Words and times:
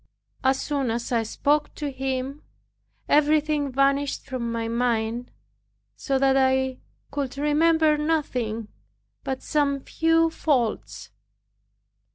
As 0.43 0.59
soon 0.59 0.89
as 0.89 1.11
I 1.11 1.21
spoke 1.21 1.75
to 1.75 1.91
him, 1.91 2.41
everything 3.07 3.71
vanished 3.71 4.25
from 4.25 4.51
my 4.51 4.67
mind, 4.67 5.29
so 5.95 6.17
that 6.17 6.35
I 6.35 6.79
could 7.11 7.37
remember 7.37 7.99
nothing 7.99 8.69
but 9.23 9.43
some 9.43 9.79
few 9.79 10.31
faults. 10.31 11.11